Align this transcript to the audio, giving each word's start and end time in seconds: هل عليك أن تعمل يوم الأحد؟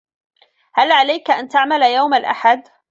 هل 0.73 0.91
عليك 0.91 1.31
أن 1.31 1.47
تعمل 1.49 1.81
يوم 1.83 2.13
الأحد؟ 2.13 2.63